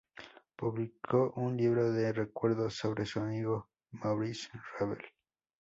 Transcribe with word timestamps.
Publicó 0.55 1.31
un 1.35 1.55
libro 1.55 1.91
de 1.91 2.11
recuerdos 2.11 2.73
sobre 2.75 3.05
su 3.05 3.19
amigo 3.19 3.69
Maurice 3.91 4.49
Ravel. 4.79 4.97